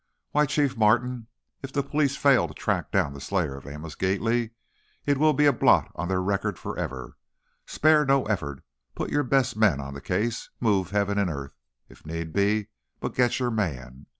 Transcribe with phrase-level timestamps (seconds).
[0.31, 1.27] "Why, Chief Martin,
[1.61, 4.49] if the police fail to track down the slayer of Amos Gately,
[5.05, 7.17] it will be a blot on their record forever!
[7.67, 8.63] Spare no effort,
[8.95, 11.55] put your best men on the case, move heaven and earth,
[11.87, 12.69] if need be,
[12.99, 14.07] but get your man!